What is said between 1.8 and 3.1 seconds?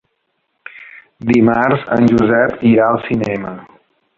en Josep irà al